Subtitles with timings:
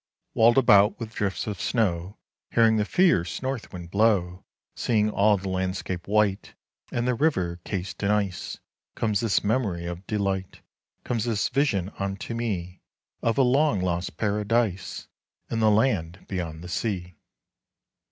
[0.33, 2.17] Walled about with drifts of snow,
[2.53, 4.43] Hearing the fierce north wind blow,
[4.75, 6.55] Seeing all the landscape white,
[6.91, 8.55] And the river cased in ice,
[8.95, 10.61] 90 Comes this memory of delight,
[11.03, 12.81] Comes this vision unto me
[13.21, 15.07] Of a long lost Paradise
[15.51, 17.15] In the land beyond the sea.